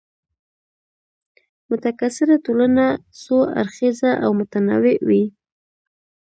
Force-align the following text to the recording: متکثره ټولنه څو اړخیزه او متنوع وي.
متکثره 1.69 2.35
ټولنه 2.45 2.85
څو 3.21 3.37
اړخیزه 3.59 4.11
او 4.23 4.29
متنوع 4.39 4.93
وي. 5.07 5.23